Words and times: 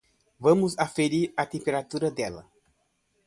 Vamos 0.45 0.71
aferir 0.85 1.25
a 1.37 1.45
temperatura 1.53 2.09
dela. 2.19 2.43